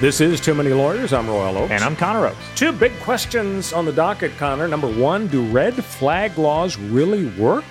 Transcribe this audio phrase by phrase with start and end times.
[0.00, 1.12] This is Too Many Lawyers.
[1.12, 1.72] I'm Royal Oakes.
[1.72, 2.38] And I'm Connor Oakes.
[2.54, 4.68] Two big questions on the docket, Connor.
[4.68, 7.64] Number one, do red flag laws really work?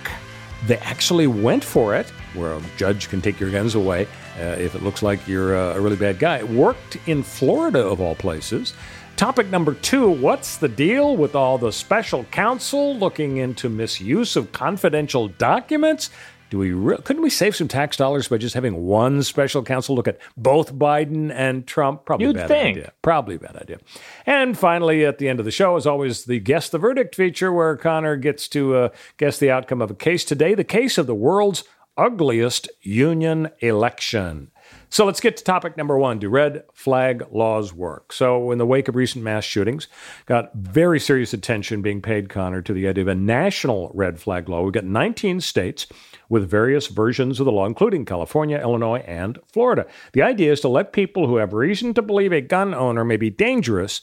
[0.66, 4.06] They actually went for it, where a judge can take your guns away
[4.38, 6.36] uh, if it looks like you're uh, a really bad guy.
[6.36, 8.74] It worked in Florida, of all places.
[9.16, 14.52] Topic number two What's the deal with all the special counsel looking into misuse of
[14.52, 16.10] confidential documents?
[16.50, 19.94] Do we re- couldn't we save some tax dollars by just having one special counsel
[19.94, 22.04] look at both Biden and Trump?
[22.06, 22.76] Probably You'd a bad think.
[22.78, 22.92] idea.
[23.02, 23.78] Probably a bad idea.
[24.24, 27.52] And finally, at the end of the show, as always, the guess the verdict feature
[27.52, 30.24] where Connor gets to uh, guess the outcome of a case.
[30.24, 31.64] Today, the case of the world's
[31.96, 34.50] ugliest union election.
[34.90, 36.18] So let's get to topic number one.
[36.18, 38.12] Do red flag laws work?
[38.12, 39.86] So, in the wake of recent mass shootings,
[40.26, 44.48] got very serious attention being paid, Connor, to the idea of a national red flag
[44.48, 44.62] law.
[44.62, 45.86] We've got 19 states
[46.28, 49.86] with various versions of the law, including California, Illinois, and Florida.
[50.12, 53.16] The idea is to let people who have reason to believe a gun owner may
[53.16, 54.00] be dangerous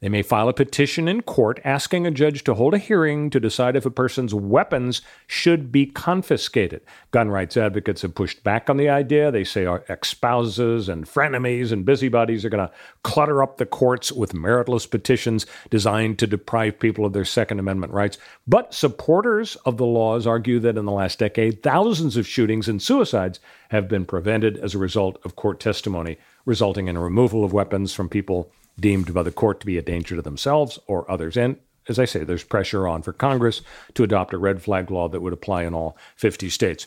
[0.00, 3.40] they may file a petition in court asking a judge to hold a hearing to
[3.40, 6.82] decide if a person's weapons should be confiscated.
[7.10, 9.32] Gun rights advocates have pushed back on the idea.
[9.32, 13.66] They say our ex spouses and frenemies and busybodies are going to clutter up the
[13.66, 18.18] courts with meritless petitions designed to deprive people of their Second Amendment rights.
[18.46, 22.80] But supporters of the laws argue that in the last decade, thousands of shootings and
[22.80, 23.40] suicides
[23.70, 27.92] have been prevented as a result of court testimony, resulting in a removal of weapons
[27.92, 31.36] from people deemed by the court to be a danger to themselves or others.
[31.36, 31.56] And
[31.88, 33.62] as I say, there's pressure on for Congress
[33.94, 36.86] to adopt a red flag law that would apply in all 50 states.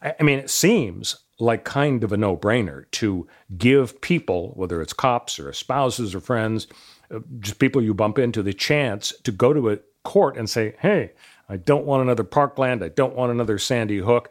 [0.00, 3.26] I mean, it seems like kind of a no brainer to
[3.56, 6.66] give people, whether it's cops or spouses or friends,
[7.10, 10.74] uh, just people you bump into, the chance to go to a court and say,
[10.80, 11.12] hey,
[11.48, 12.82] I don't want another Parkland.
[12.82, 14.30] I don't want another Sandy Hook.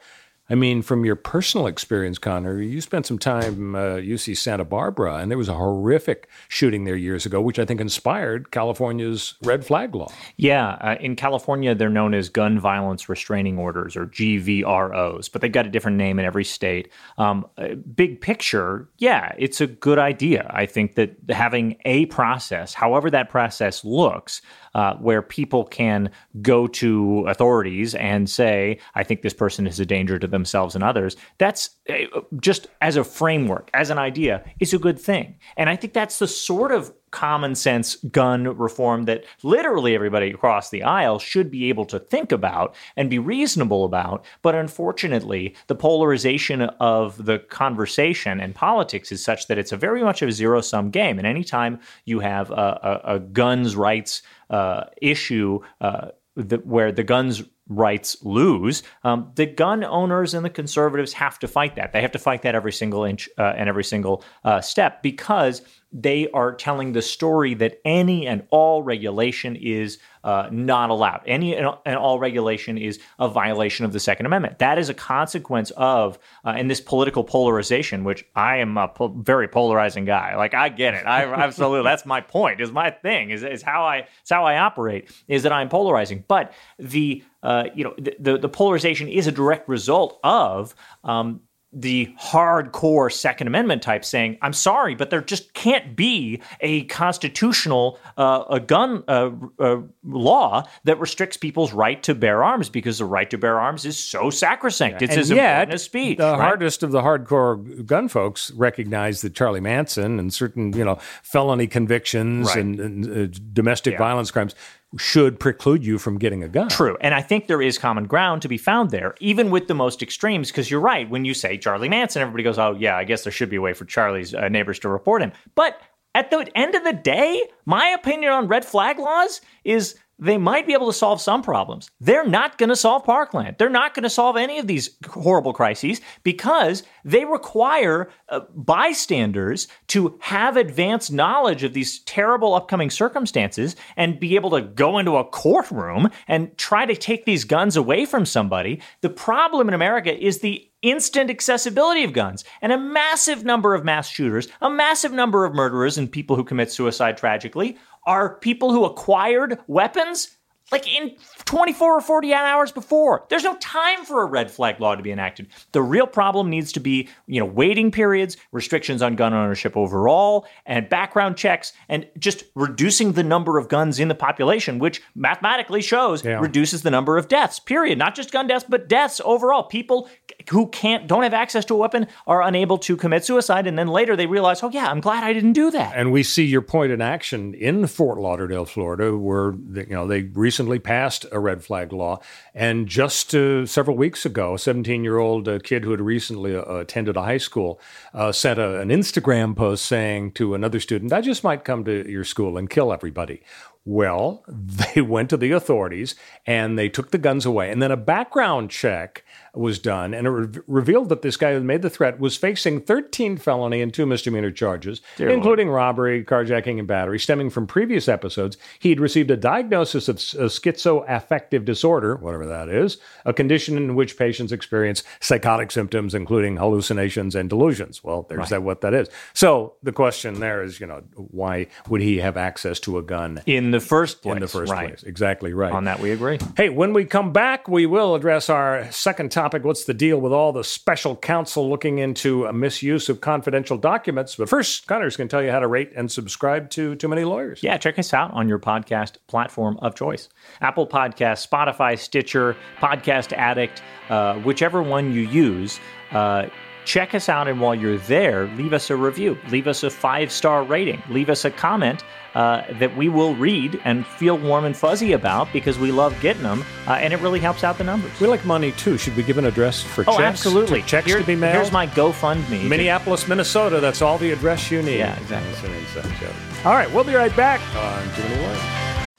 [0.50, 5.16] I mean, from your personal experience, Connor, you spent some time uh, UC Santa Barbara,
[5.16, 9.66] and there was a horrific shooting there years ago, which I think inspired California's red
[9.66, 10.08] flag law.
[10.38, 15.52] Yeah, uh, in California, they're known as gun violence restraining orders or GVROs, but they've
[15.52, 16.90] got a different name in every state.
[17.18, 20.50] Um, uh, big picture, yeah, it's a good idea.
[20.54, 24.42] I think that having a process, however that process looks,
[24.76, 26.10] uh, where people can
[26.42, 30.84] go to authorities and say, I think this person is a danger to themselves and
[30.84, 35.36] others, that's uh, just as a framework, as an idea, is a good thing.
[35.56, 40.70] And I think that's the sort of common sense gun reform that literally everybody across
[40.70, 44.26] the aisle should be able to think about and be reasonable about.
[44.42, 50.04] But unfortunately, the polarization of the conversation and politics is such that it's a very
[50.04, 51.18] much of a zero sum game.
[51.18, 57.04] And anytime you have a, a, a guns rights uh, issue uh, the, where the
[57.04, 61.92] guns rights lose, um, the gun owners and the conservatives have to fight that.
[61.92, 65.62] They have to fight that every single inch uh, and every single uh, step because
[65.92, 71.22] they are telling the story that any and all regulation is uh, not allowed.
[71.26, 74.60] Any and all regulation is a violation of the Second Amendment.
[74.60, 79.08] That is a consequence of, uh, in this political polarization, which I am a po-
[79.08, 80.36] very polarizing guy.
[80.36, 81.06] Like I get it.
[81.06, 81.84] I absolutely.
[81.84, 82.60] that's my point.
[82.60, 83.30] Is my thing.
[83.30, 84.08] Is is how I.
[84.22, 85.10] It's how I operate.
[85.30, 86.26] Is that I'm polarizing.
[86.28, 90.76] But the uh, you know the, the, the polarization is a direct result of
[91.06, 91.42] um,
[91.80, 98.00] the hardcore Second Amendment type saying, "I'm sorry, but there just can't be a constitutional
[98.18, 99.30] uh, a gun uh,
[99.60, 103.86] uh, law that restricts people's right to bear arms because the right to bear arms
[103.86, 105.02] is so sacrosanct.
[105.02, 106.40] It's and as yet, important as speech." The right?
[106.42, 111.68] hardest of the hardcore gun folks recognize that Charlie Manson and certain you know felony
[111.68, 112.58] convictions Right.
[112.58, 114.00] and, and uh, domestic Yeah.
[114.00, 114.56] violence crimes
[114.98, 116.70] should preclude you from getting a gun.
[116.70, 116.98] True.
[117.02, 120.02] And I think there is common ground to be found there, even with the most
[120.02, 121.10] extremes, because you're right.
[121.10, 123.62] When you say Charlie Manson, everybody goes, oh, yeah, I guess there should be a
[123.62, 125.32] way for Charlie's uh, neighbors to report him.
[125.56, 125.80] But
[126.16, 130.66] at the end of the day, my opinion on red flag laws is they might
[130.66, 131.90] be able to solve some problems.
[132.00, 133.56] They're not going to solve Parkland.
[133.60, 139.68] They're not going to solve any of these horrible crises because they require uh, bystanders
[139.88, 145.18] to have advanced knowledge of these terrible upcoming circumstances and be able to go into
[145.18, 148.82] a courtroom and try to take these guns away from somebody.
[149.02, 152.44] The problem in America is the instant accessibility of guns.
[152.62, 156.44] And a massive number of mass shooters, a massive number of murderers, and people who
[156.44, 160.37] commit suicide tragically are people who acquired weapons
[160.72, 161.16] like in
[161.46, 163.26] 24 or 48 hours before.
[163.30, 165.48] There's no time for a red flag law to be enacted.
[165.72, 170.46] The real problem needs to be, you know, waiting periods, restrictions on gun ownership overall,
[170.66, 175.82] and background checks, and just reducing the number of guns in the population, which mathematically
[175.82, 176.40] shows Yeah.
[176.40, 177.60] reduces the number of deaths.
[177.60, 177.98] Period.
[177.98, 179.64] Not just gun deaths, but deaths overall.
[179.64, 180.10] People
[180.50, 183.88] who can't don't have access to a weapon are unable to commit suicide, and then
[183.88, 185.94] later they realize, oh yeah, I'm glad I didn't do that.
[185.96, 190.06] And we see your point in action in Fort Lauderdale, Florida, where the, you know
[190.08, 192.20] they recently passed a red flag law,
[192.54, 197.16] and just uh, several weeks ago, a 17-year-old uh, kid who had recently uh, attended
[197.16, 197.80] a high school
[198.14, 202.10] uh, sent a, an Instagram post saying to another student, "I just might come to
[202.10, 203.42] your school and kill everybody."
[203.86, 206.16] Well, they went to the authorities
[206.46, 209.24] and they took the guns away, and then a background check
[209.58, 212.82] was done, and it re- revealed that this guy who made the threat was facing
[212.82, 218.58] 13 felony and two misdemeanor charges, including robbery, carjacking, and battery, stemming from previous episodes.
[218.80, 224.18] He'd received a diagnosis of s- schizoaffective disorder, whatever that is, a condition in which
[224.18, 228.04] patients experience psychotic symptoms, including hallucinations and delusions.
[228.04, 229.10] Well, there's that what that is.
[229.34, 233.42] So the question there is, you know, why would he have access to a gun
[233.46, 234.36] in the first place.
[234.36, 234.90] in the first right.
[234.90, 235.04] place?
[235.04, 235.72] Exactly right.
[235.72, 236.40] On that, we agree.
[236.56, 239.47] Hey, when we come back, we will address our second topic.
[239.54, 244.36] What's the deal with all the special counsel looking into a misuse of confidential documents?
[244.36, 247.62] But first, Connor's to tell you how to rate and subscribe to Too Many Lawyers.
[247.64, 250.30] Yeah, check us out on your podcast platform of choice
[250.62, 255.80] Apple Podcasts, Spotify, Stitcher, Podcast Addict, uh, whichever one you use.
[256.12, 256.48] Uh,
[256.88, 260.32] check us out, and while you're there, leave us a review, leave us a five
[260.32, 262.04] star rating, leave us a comment.
[262.36, 266.44] Uh, that we will read and feel warm and fuzzy about because we love getting
[266.44, 268.12] them, uh, and it really helps out the numbers.
[268.20, 268.96] We like money too.
[268.96, 270.22] Should we give an address for Oh, checks?
[270.46, 270.82] absolutely.
[270.84, 271.56] To- checks Here- to be mailed.
[271.56, 272.68] Here's my GoFundMe.
[272.70, 273.80] Minneapolis, Minnesota.
[273.80, 275.00] That's all the address you need.
[275.00, 275.52] Yeah, exactly.
[275.52, 275.74] That's an
[276.04, 276.36] inside joke.
[276.64, 278.60] All right, we'll be right back on Too Many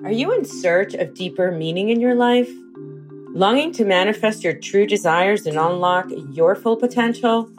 [0.04, 2.50] Are you in search of deeper meaning in your life?
[3.34, 7.50] Longing to manifest your true desires and unlock your full potential?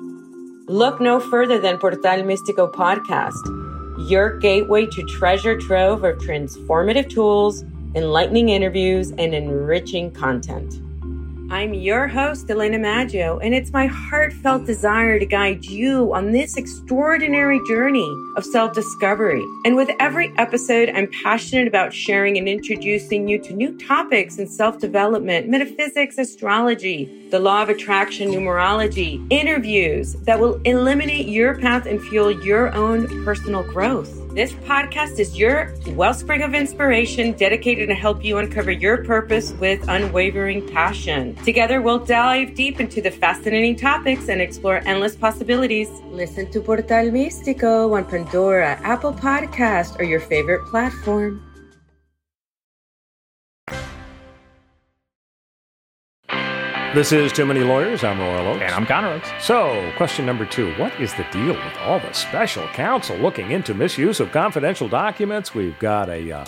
[0.66, 7.63] Look no further than Portal Místico podcast, your gateway to treasure trove of transformative tools,
[7.94, 10.89] enlightening interviews, and enriching content.
[11.51, 16.57] I'm your host, Elena Maggio, and it's my heartfelt desire to guide you on this
[16.57, 19.44] extraordinary journey of self discovery.
[19.66, 24.46] And with every episode, I'm passionate about sharing and introducing you to new topics in
[24.46, 31.88] self development, metaphysics, astrology, the law of attraction, numerology, interviews that will eliminate your path
[31.88, 34.16] and fuel your own personal growth.
[34.40, 39.86] This podcast is your wellspring of inspiration dedicated to help you uncover your purpose with
[39.90, 41.36] unwavering passion.
[41.44, 45.90] Together, we'll dive deep into the fascinating topics and explore endless possibilities.
[46.06, 51.44] Listen to Portal Místico on Pandora, Apple Podcast, or your favorite platform.
[56.96, 58.04] This is Too Many Lawyers.
[58.04, 58.64] I'm Royal Oakes.
[58.64, 59.30] And I'm Connor Oakes.
[59.40, 63.76] So, question number two What is the deal with all the special counsel looking into
[63.76, 65.54] misuse of confidential documents?
[65.54, 66.46] We've got a, uh,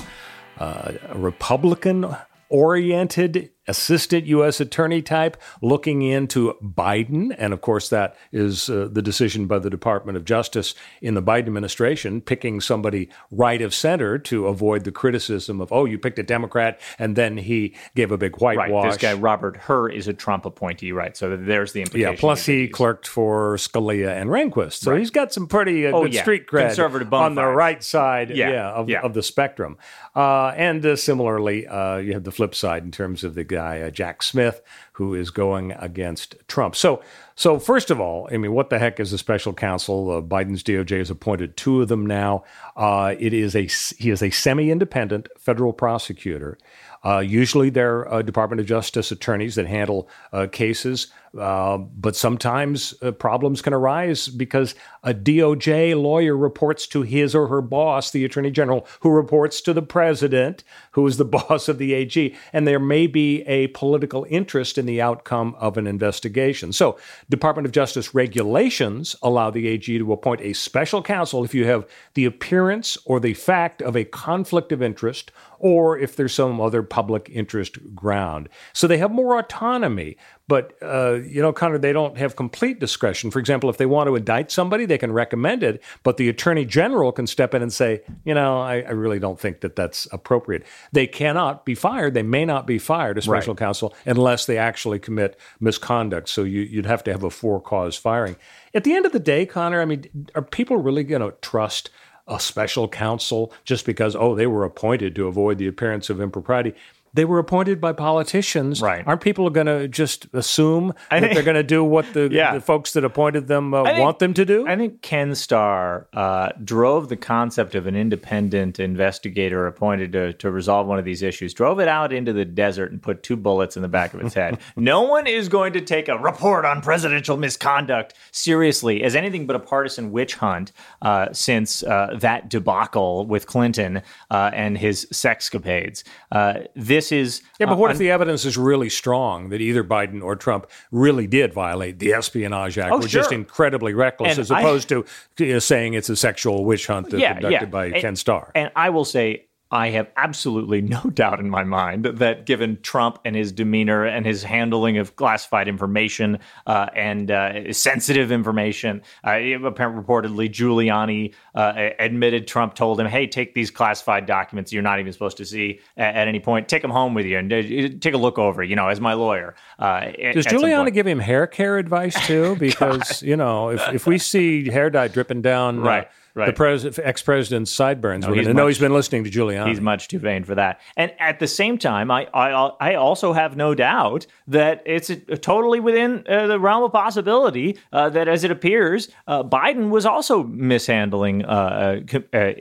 [0.58, 2.08] uh, a Republican
[2.50, 4.60] oriented assistant U.S.
[4.60, 7.34] attorney type looking into Biden.
[7.38, 11.22] And of course, that is uh, the decision by the Department of Justice in the
[11.22, 16.20] Biden administration, picking somebody right of center to avoid the criticism of, oh, you picked
[16.20, 18.58] a Democrat, and then he gave a big Right.
[18.58, 18.94] whitewash.
[18.94, 21.16] This guy, Robert Hur, is a Trump appointee, right?
[21.16, 22.14] So there's the implication.
[22.14, 24.74] Yeah, plus he clerked for Scalia and Rehnquist.
[24.80, 26.22] So he's got some pretty uh, Oh, good yeah.
[26.22, 29.02] street cred Conservative on the right side Yeah, yeah, of, yeah.
[29.02, 29.78] of the spectrum.
[30.16, 33.82] Uh, and uh, similarly, uh, you have the flip side in terms of the guy,
[33.82, 34.62] uh, Jack Smith,
[35.02, 36.76] who is going against Trump.
[36.76, 37.02] So,
[37.34, 40.12] so first of all, I mean, what the heck is a special counsel?
[40.12, 42.44] Uh, Biden's DOJ has appointed two of them now.
[42.76, 43.64] Uh, it is a
[43.98, 46.60] he is a semi-independent federal prosecutor.
[47.04, 52.94] Uh, usually, they're uh, Department of Justice attorneys that handle uh, cases, uh, but sometimes
[53.18, 58.52] problems can arise because a DOJ lawyer reports to his or her boss, the Attorney
[58.52, 62.80] General, who reports to the President, who is the boss of the AG, and there
[62.80, 66.74] may be a political interest in the outcome of an investigation.
[66.74, 66.98] So,
[67.30, 71.88] Department of Justice regulations allow the AG to appoint a special counsel if you have
[72.16, 76.82] the appearance or the fact of a conflict of interest, or if there's some other
[76.82, 78.50] public interest ground.
[78.74, 80.18] So they have more autonomy.
[80.52, 83.32] But, uh, you know, Connor, they don't have complete discretion.
[83.32, 86.66] For example, if they want to indict somebody, they can recommend it, but the attorney
[86.66, 90.10] general can step in and say, you know, I, I really don't think that that's
[90.12, 90.66] appropriate.
[90.92, 92.16] They cannot be fired.
[92.16, 93.60] They may not be fired as special Right.
[93.60, 96.28] counsel unless they actually commit misconduct.
[96.28, 98.36] So you, you'd have to have a for cause firing.
[98.74, 100.04] At the end of the day, Connor, I mean,
[100.36, 101.92] are people really going to trust
[102.28, 106.74] a special counsel just because, oh, they were appointed to avoid the appearance of impropriety?
[107.14, 108.82] They were appointed by politicians.
[108.82, 109.06] Right.
[109.06, 112.54] Aren't people going to just assume that think- they're going to do what the, Yeah.
[112.54, 114.68] the folks that appointed them uh, think- want them to do?
[114.68, 120.50] I think Ken Starr uh, drove the concept of an independent investigator appointed to, to
[120.52, 123.76] resolve one of these issues, drove it out into the desert and put two bullets
[123.76, 124.58] in the back of its head.
[124.78, 129.56] no one is going to take a report on presidential misconduct seriously as anything but
[129.56, 136.04] a partisan witch hunt uh, since uh, that debacle with Clinton uh, and his sexcapades.
[136.32, 136.60] Uh,
[137.02, 137.42] this is.
[137.60, 141.28] yeah, but uh, if the evidence is really strong that either Biden or Trump really
[141.28, 142.92] did violate the Espionage Act?
[142.92, 143.38] Oh, were just sure.
[143.38, 145.06] incredibly reckless, And as I- opposed to
[145.40, 148.52] you know, saying it's a sexual witch hunt that conducted by And- Ken Starr.
[148.56, 153.20] And I will say, I have absolutely no doubt in my mind that given Trump
[153.24, 159.30] and his demeanor and his handling of classified information uh, and uh, sensitive information, uh,
[159.30, 165.14] reportedly Giuliani uh, admitted Trump told him, "Hey, take these classified documents you're not even
[165.14, 166.68] supposed to see at, at any point.
[166.68, 167.62] Take them home with you and uh,
[168.00, 168.64] take a look over.
[168.64, 172.42] You know, as my lawyer." Uh, Does Giuliani give him hair care advice too?
[172.62, 177.00] Because you know, if, if we see hair dye dripping down uh, Right, the pres-
[177.00, 179.68] ex-president's sideburns, we're going to know he's been listening to Giuliani.
[179.68, 180.80] He's much too vain for that.
[180.96, 185.16] And at the same time, I I, I also have no doubt that it's uh
[185.42, 190.06] totally within uh, the realm of possibility uh, that, as it appears, uh, Biden was
[190.06, 191.46] also mishandling.
[191.46, 192.52] Uh, uh, uh,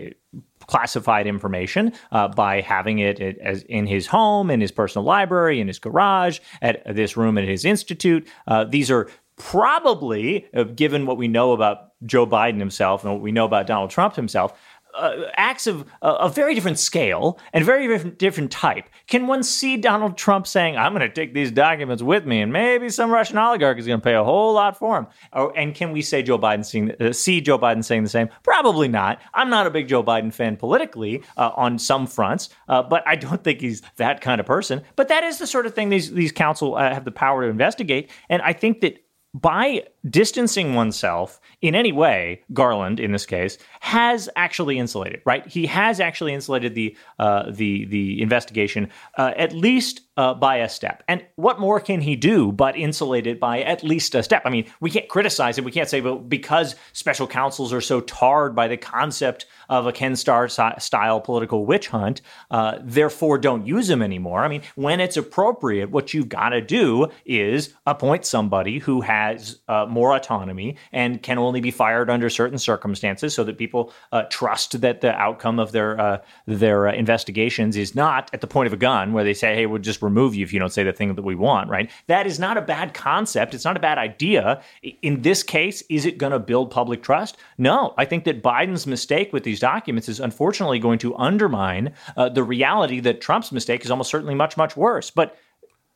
[0.66, 5.58] Classified information uh, by having it it as in his home, in his personal library,
[5.60, 8.28] in his garage, at this room at his institute.
[8.46, 9.08] Uh, these are
[9.40, 13.66] probably, uh, given what we know about Joe Biden himself and what we know about
[13.66, 14.52] Donald Trump himself,
[14.94, 18.88] uh, acts of uh, a very different scale and very different, different type.
[19.06, 22.52] Can one see Donald Trump saying, "I'm going to take these documents with me, and
[22.52, 25.06] maybe some Russian oligarch is going to pay a whole lot for them"?
[25.32, 28.28] Or, and can we say Joe Biden seeing, uh, see Joe Biden saying the same?
[28.42, 29.20] Probably not.
[29.32, 33.16] I'm not a big Joe Biden fan politically uh, on some fronts, uh, but I
[33.16, 34.82] don't think he's that kind of person.
[34.96, 38.10] But that is the sort of thing these these counsel have the power to investigate,
[38.28, 39.02] and I think that
[39.34, 45.20] by distancing oneself in any way, Garland in this case has actually insulated.
[45.24, 50.56] Right, he has actually insulated the uh, the the investigation uh, at least uh, by
[50.56, 51.02] a step.
[51.08, 54.42] And what more can he do but insulate it by at least a step?
[54.44, 55.64] I mean, we can't criticize it.
[55.64, 59.92] We can't say, well, because special counsels are so tarred by the concept of a
[59.92, 64.44] Ken Starr style political witch hunt, uh, therefore don't use them anymore.
[64.44, 69.60] I mean, when it's appropriate, what you've got to do is appoint somebody who has
[69.68, 74.22] uh, more autonomy and can only be fired under certain circumstances, so that people uh,
[74.30, 78.66] trust that the outcome of their uh, their uh, investigations is not at the point
[78.66, 80.82] of a gun, where they say, "Hey, we'll just remove you if you don't say
[80.82, 81.90] the thing that we want." Right?
[82.06, 83.54] That is not a bad concept.
[83.54, 84.62] It's not a bad idea.
[85.02, 87.36] In this case, is it going to build public trust?
[87.58, 87.94] No.
[87.96, 92.42] I think that Biden's mistake with these documents is unfortunately going to undermine uh, the
[92.42, 95.10] reality that Trump's mistake is almost certainly much much worse.
[95.10, 95.36] But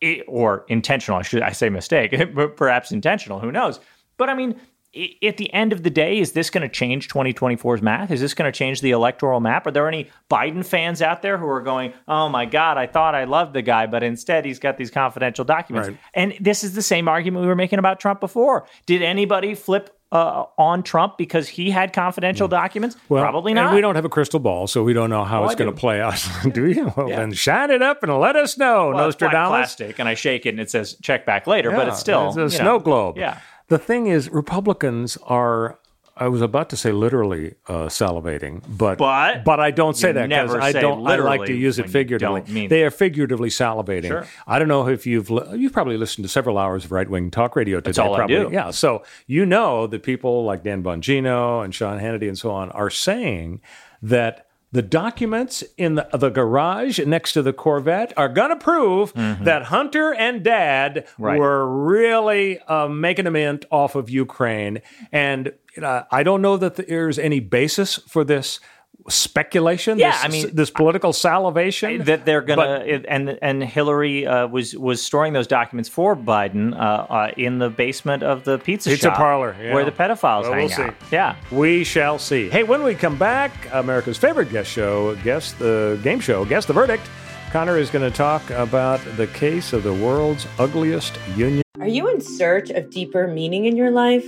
[0.04, 1.18] it, or intentional.
[1.18, 3.40] I should I say mistake, but perhaps intentional.
[3.40, 3.80] Who knows?
[4.16, 4.60] But I mean,
[4.96, 8.10] i- at the end of the day, is this going to change 2024's math?
[8.10, 9.66] Is this going to change the electoral map?
[9.66, 13.14] Are there any Biden fans out there who are going, "Oh my God, I thought
[13.14, 15.88] I loved the guy, but instead he's got these confidential documents"?
[15.88, 15.98] Right.
[16.14, 18.66] And this is the same argument we were making about Trump before.
[18.86, 19.90] Did anybody flip?
[20.14, 22.96] Uh, on Trump because he had confidential documents?
[23.08, 23.74] Well, Probably and not.
[23.74, 25.76] we don't have a crystal ball, so we don't know how Oh, it's going to
[25.76, 26.24] play out.
[26.52, 26.92] do you?
[26.96, 27.16] Well, Yeah.
[27.16, 29.48] then shine it up and let us know, well, it's Nostradamus.
[29.48, 32.36] plastic, and I shake it and it says check back later, but it's still it's
[32.36, 33.16] a snow know, globe.
[33.18, 33.40] Yeah.
[33.66, 35.78] The thing is, Republicans are.
[36.16, 40.28] I was about to say literally uh, salivating, but But but I don't say that
[40.28, 41.06] because I don't.
[41.06, 42.68] I like to use it figuratively.
[42.68, 44.08] they are figuratively salivating.
[44.08, 44.26] Sure.
[44.46, 47.56] I don't know if you've you've probably listened to several hours of right wing talk
[47.56, 47.88] radio today.
[47.88, 48.48] That's all I do.
[48.52, 52.70] Yeah, so you know that people like Dan Bongino and Sean Hannity and so on
[52.70, 53.60] are saying
[54.02, 59.12] that the documents in the, the garage next to the Corvette are going to prove
[59.14, 61.22] that Hunter and Dad Mm-hmm.
[61.22, 61.38] Right.
[61.38, 64.82] were really uh, making a mint off of Ukraine.
[65.12, 68.58] And uh, I don't know that there's any basis for this
[69.08, 69.98] speculation.
[69.98, 74.46] Yeah, this, I mean, this political salivation that they're gonna but, and and Hillary uh,
[74.46, 78.90] was was storing those documents for Biden uh, uh, in the basement of the pizza,
[78.90, 79.74] Pizza shop parlor, yeah.
[79.74, 80.94] where the pedophiles Well, hang we'll out.
[81.00, 81.06] see.
[81.12, 82.48] Yeah, We shall see.
[82.48, 86.72] Hey, when we come back, America's favorite guest show, guess the game show, guess the
[86.72, 87.08] verdict.
[87.50, 91.62] Connor is going to talk about the case of the world's ugliest union.
[91.78, 94.26] Are you in search of deeper meaning in your life?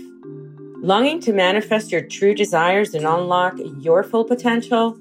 [0.82, 4.98] Longing to manifest your true desires and unlock your full potential?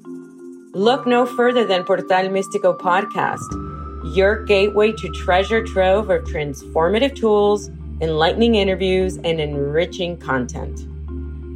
[0.71, 7.69] Look no further than Portal Místico podcast, your gateway to treasure trove of transformative tools,
[7.99, 10.94] enlightening interviews, and enriching content.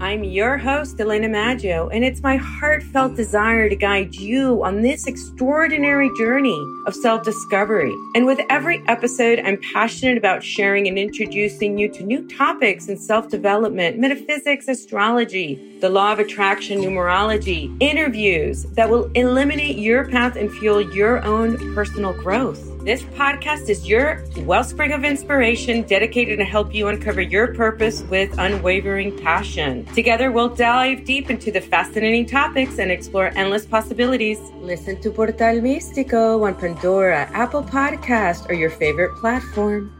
[0.01, 5.07] I'm your host, Elena Maggio, and it's my heartfelt desire to guide you on this
[5.07, 7.93] extraordinary journey of self discovery.
[8.15, 12.95] And with every episode, I'm passionate about sharing and introducing you to new topics in
[12.95, 20.37] self development, metaphysics, astrology, the law of attraction, numerology, interviews that will eliminate your path
[20.37, 22.65] and fuel your own personal growth.
[22.89, 28.35] This podcast is your wellspring of inspiration dedicated to help you uncover your purpose with
[28.39, 29.85] unwavering passion.
[29.93, 34.39] Together, we'll dive deep into the fascinating topics and explore endless possibilities.
[34.55, 39.93] Listen to Portal Místico on Pandora, Apple Podcast, or your favorite platform.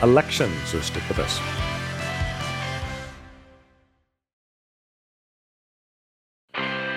[0.00, 1.40] Elections, so stick with us.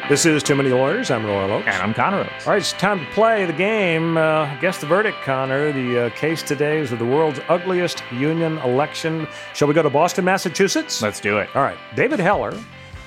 [0.09, 1.11] This is Too Many Lawyers.
[1.11, 1.67] I'm Royal Oakes.
[1.67, 2.47] And I'm Connor Oakes.
[2.47, 4.17] All right, it's time to play the game.
[4.17, 5.71] Uh, guess the verdict, Connor.
[5.71, 9.27] The uh, case today is of the world's ugliest union election.
[9.53, 10.99] Shall we go to Boston, Massachusetts?
[11.03, 11.47] Let's do it.
[11.55, 11.77] All right.
[11.95, 12.57] David Heller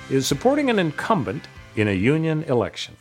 [0.09, 1.45] is supporting an incumbent
[1.75, 2.95] in a union election.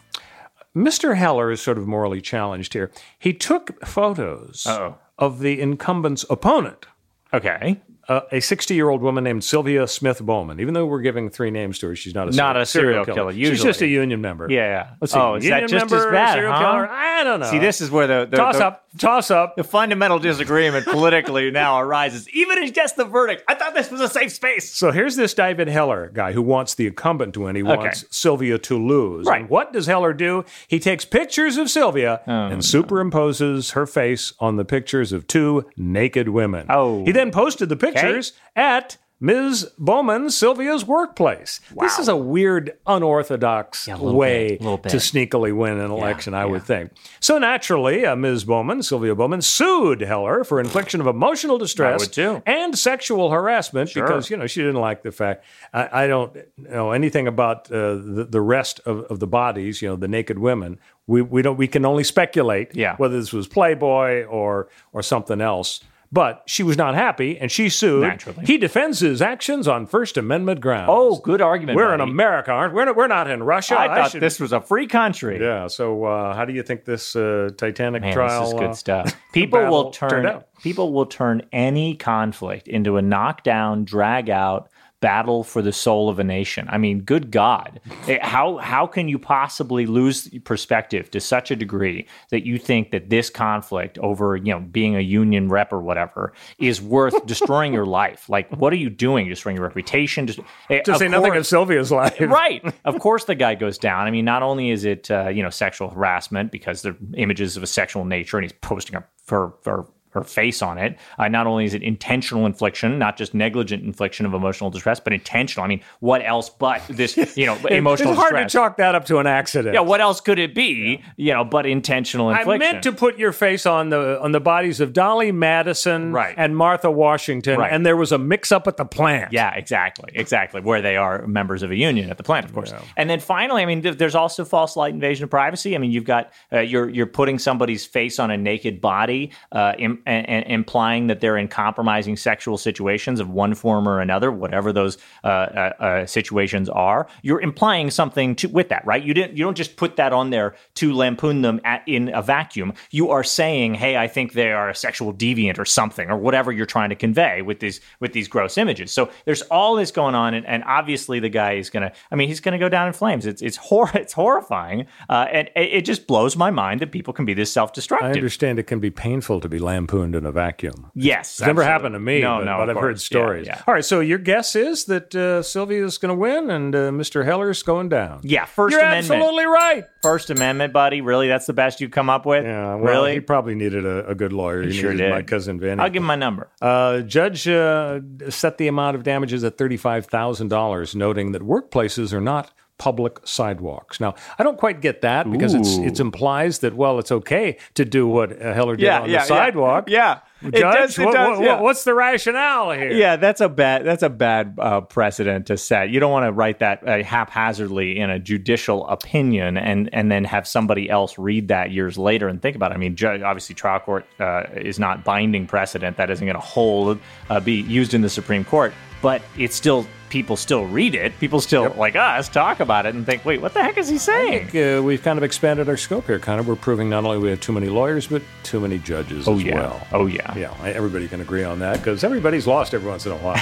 [0.74, 1.16] Mr.
[1.16, 2.90] Heller is sort of morally challenged here.
[3.20, 4.96] He took photos Uh-oh.
[5.16, 6.86] of the incumbent's opponent,
[7.32, 7.80] Okay.
[8.08, 10.60] Uh, a 60 year old woman named Sylvia Smith Bowman.
[10.60, 13.32] Even though we're giving three names to her, she's not a Not a serial killer,
[13.32, 13.68] She's usually.
[13.68, 14.48] just a union member.
[14.50, 14.90] Yeah, yeah.
[15.00, 15.18] Let's see.
[15.18, 16.58] Oh, is that union just member, as bad, serial huh?
[16.58, 16.88] killer?
[16.88, 17.50] I don't know.
[17.50, 19.56] See, this is where the, the toss the, up, toss up.
[19.56, 22.28] The fundamental disagreement politically now arises.
[22.30, 24.72] Even in just the verdict, I thought this was a safe space.
[24.74, 27.54] So here's this David Heller guy who wants the incumbent to win.
[27.56, 29.26] He wants Sylvia to lose.
[29.26, 29.42] Right.
[29.42, 30.44] And what does Heller do?
[30.66, 35.68] He takes pictures of Sylvia Oh, and superimposes her face on the pictures of two
[35.76, 36.66] naked women.
[36.68, 37.04] Oh.
[37.04, 39.70] He then posted the pictures at Ms.
[39.78, 41.60] Bowman Sylvia's workplace.
[41.78, 44.90] This is a weird, unorthodox a way bit, bit.
[44.90, 46.90] to sneakily win an election, I would think.
[47.20, 48.42] So naturally, uh, Ms.
[48.42, 54.36] Bowman, Sylvia Bowman, sued Heller for infliction of emotional distress and sexual harassment because you
[54.36, 55.44] know she didn't like the fact.
[55.72, 59.80] I, I don't know anything about uh, the, the rest of, of the bodies.
[59.80, 60.80] You know, the naked women.
[61.06, 61.56] We we don't.
[61.56, 62.74] We can only speculate.
[62.74, 62.96] Yeah.
[62.96, 65.80] whether this was Playboy or or something else.
[66.12, 68.02] But she was not happy, and she sued.
[68.02, 68.44] Naturally.
[68.44, 70.90] he defends his actions on First Amendment grounds.
[70.90, 71.76] Oh, good argument.
[71.76, 72.02] we're in.
[72.02, 72.76] America, aren't we?
[72.80, 73.80] We're not, we're not in Russia.
[73.80, 75.40] I thought should- this was a free country.
[75.40, 75.68] Yeah.
[75.68, 78.40] So, uh, how do you think this uh, Titanic Man, trial?
[78.42, 79.16] this is good uh, stuff.
[79.32, 84.68] People will turn people will turn any conflict into a knockdown, drag out
[85.02, 86.66] battle for the soul of a nation.
[86.70, 91.56] I mean, good God, Eh, how how can you possibly lose perspective to such a
[91.56, 95.80] degree that you think that this conflict over you know being a union rep or
[95.80, 98.28] whatever is worth destroying your life?
[98.28, 99.28] Like, what are you doing?
[99.28, 100.26] Destroying your reputation?
[100.26, 102.16] Just, eh, to say nothing of Sylvia's life.
[102.20, 102.62] right.
[102.84, 104.06] Of course, the guy goes down.
[104.06, 107.62] I mean, not only is it uh, you know sexual harassment because they're images of
[107.62, 110.96] a sexual nature, and he's posting up her her her face on it.
[111.18, 115.12] Uh, not only is it intentional infliction, not just negligent infliction of emotional distress, but
[115.12, 115.64] intentional.
[115.64, 118.52] I mean, what else but this you know emotional It's hard distress?
[118.52, 119.74] to chalk that up to an accident.
[119.74, 121.02] yeah, what else could it be?
[121.16, 122.52] You know, but intentional infliction.
[122.52, 126.34] I meant to put your face on the on the bodies of Dolly Madison Right.
[126.36, 127.72] and Martha Washington, Right.
[127.72, 129.32] and there was a mix up at the plant.
[129.32, 130.60] Yeah, exactly, exactly.
[130.60, 132.72] Where they are members of a union at the plant, of course.
[132.96, 135.74] And then finally, I mean, th- there's also false light invasion of privacy.
[135.74, 139.74] I mean, you've got uh, you're you're putting somebody's face on a naked body, uh,
[139.78, 144.72] im- and, implying that they're in compromising sexual situations of one form or another, whatever
[144.72, 147.06] those uh, uh, uh, situations are.
[147.22, 149.02] You're implying something to, with that, right?
[149.02, 152.22] You didn't you don't just put that on there to lampoon them at, in a
[152.22, 152.74] vacuum.
[152.90, 156.52] You are saying, hey, I think they are a sexual deviant or something, or whatever
[156.52, 158.92] you're trying to convey with these with these gross images.
[158.92, 161.92] So there's all this going on, and, and obviously the guy is gonna.
[162.10, 163.26] I mean, he's gonna go down in flames.
[163.26, 167.14] It's it's hor- it's horrifying, uh, and it, it just blows my mind that people
[167.14, 168.08] can be this self destructive.
[168.08, 170.90] I understand it can be painful to be lampooned in a vacuum.
[170.94, 173.10] Yes, It's never happened to me, No, but, no, but I've heard course.
[173.10, 173.46] Yeah, stories.
[173.46, 176.78] Yeah, All right, so your guess is that uh, is going to win and uh,
[176.90, 177.24] Mr.
[177.24, 178.20] Heller's going down.
[178.22, 179.20] Yeah, First You're Amendment.
[179.22, 179.84] absolutely right.
[180.02, 181.00] First Amendment, buddy.
[181.00, 182.44] Really, that's the best you come up with.
[182.44, 183.12] Yeah, well, really.
[183.14, 184.62] he probably needed a, a good lawyer.
[184.62, 185.10] He, sure needed did.
[185.10, 185.80] my cousin Vinny.
[185.80, 186.48] I'll give him my number.
[186.60, 192.50] Uh, judge uh, set the amount of damages at $35,000, noting that workplaces are not
[192.78, 194.00] public sidewalks.
[194.00, 197.84] Now, I don't quite get that because it's it implies that well, it's okay to
[197.84, 199.84] do what uh, Heller did on the sidewalk.
[199.88, 200.20] Yeah.
[200.44, 201.60] It Judge, does- it what- does, what- yeah.
[201.60, 202.90] what's the rationale here?
[202.90, 205.90] Yeah, that's a bad that's a bad uh, precedent to set.
[205.90, 210.24] You don't want to write that uh, haphazardly in a judicial opinion and and then
[210.24, 212.74] have somebody else read that years later and think about it.
[212.74, 216.40] I mean, ju- obviously, trial court uh, is not binding precedent that isn't going to
[216.40, 216.98] hold
[217.30, 221.18] uh, be used in the Supreme Court, but it's still people still read it.
[221.18, 223.96] People still like us talk about it and think, wait, what the heck is he
[223.96, 224.54] saying?
[224.54, 226.46] Uh, we've kind of expanded our scope here, kind of.
[226.46, 229.42] We're proving not only we have too many lawyers, but too many judges Oh as
[229.42, 229.86] yeah, well.
[229.92, 230.36] oh yeah.
[230.36, 233.40] Yeah, everybody can agree on that because everybody's lost every once in a while.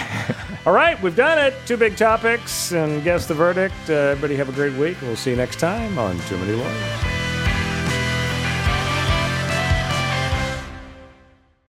[0.65, 1.55] All right, we've done it.
[1.67, 3.75] Two big topics and guess the verdict.
[3.89, 7.20] Uh, everybody have a great week, we'll see you next time on Too Many Lawyers.